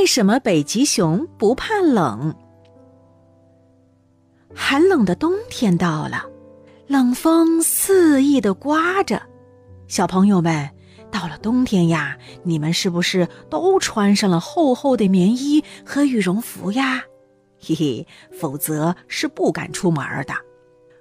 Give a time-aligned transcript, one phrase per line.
[0.00, 2.34] 为什么北极熊不怕冷？
[4.54, 6.24] 寒冷的冬天到了，
[6.86, 9.20] 冷风肆意的刮着。
[9.88, 10.70] 小朋友们，
[11.10, 17.04] 到了冬天呀，你们是不是都穿上了厚厚的棉衣和羽绒服呀？
[17.60, 20.32] 嘿嘿，否则是不敢出门的。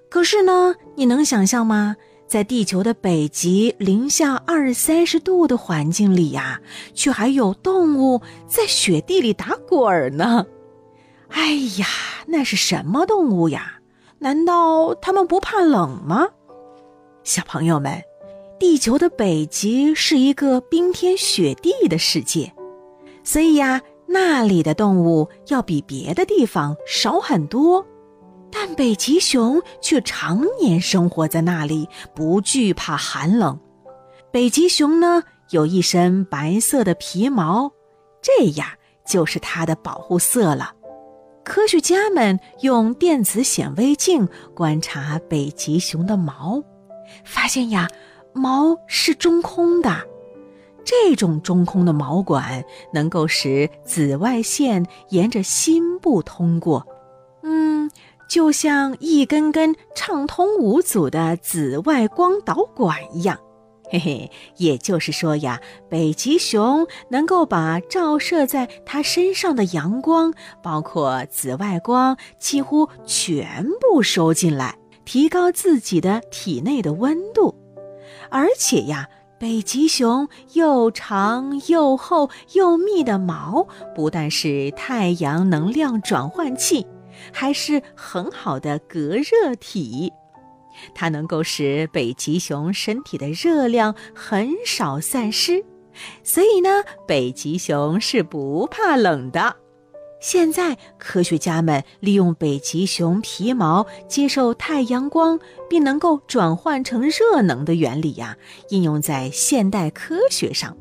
[0.09, 1.95] 可是呢，你能想象吗？
[2.29, 6.61] 在地球的北极零下二三十度的环境里呀，
[6.93, 10.45] 却还有动物在雪地里打滚呢。
[11.29, 11.87] 哎呀，
[12.27, 13.79] 那是什么动物呀？
[14.19, 16.27] 难道它们不怕冷吗？
[17.23, 17.99] 小朋友们，
[18.59, 22.53] 地球的北极是一个冰天雪地的世界，
[23.23, 27.83] 所以呀，那里的动物要比别的地方少很多。
[28.51, 33.59] 但北极熊却常年生活在那里，不惧怕寒冷。
[34.31, 37.71] 北极熊呢，有一身白色的皮毛，
[38.21, 38.67] 这样
[39.05, 40.73] 就是它的保护色了。
[41.43, 46.63] 科学家们用电子显微镜观察北极熊的毛，
[47.23, 47.87] 发现呀，
[48.33, 50.07] 毛是中空的。
[50.85, 52.63] 这种中空的毛管
[52.93, 56.85] 能够使紫外线沿着心部通过。
[58.29, 63.39] 就像一根根畅通无阻的紫外光导管一样，
[63.91, 65.59] 嘿嘿，也就是说呀，
[65.89, 70.31] 北极熊能够把照射在它身上的阳光，
[70.61, 77.55] 包括紫外光，几乎全部收进来，提高自己的体内的温度。
[78.29, 79.09] 而且呀，
[79.39, 83.65] 北极熊又长又厚又密的毛，
[83.95, 86.85] 不但是太阳能量转换器。
[87.31, 90.11] 还是很好的隔热体，
[90.93, 95.63] 它能够使北极熊身体的热量很少散失，
[96.23, 99.57] 所以呢，北极熊是不怕冷的。
[100.21, 108.35] 现在，科学家们利用北极熊皮毛接受太阳光，并能够转换成热能的原理呀，
[108.67, 110.75] 应用在现代科学上，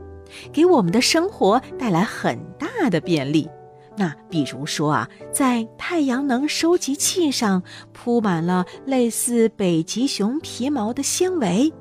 [0.53, 3.49] 给我们的生活带来很大的便利。
[3.99, 11.73] 那比如说啊，在太阳能收集器上铺满了类似北极熊皮毛的纤维，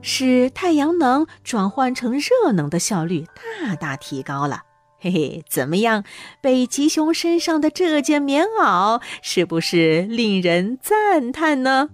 [0.00, 3.26] 使太阳能转换成热能的效率
[3.60, 4.62] 大大提高了。
[5.00, 6.04] 嘿嘿，怎么样？
[6.40, 11.90] 北极熊身上的这件棉袄是不是令人赞叹呢？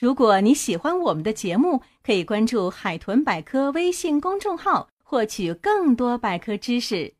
[0.00, 7.12] 如果你喜欢我们的节目，可以关注“海豚百科”微信公众号，获取更多百科知识。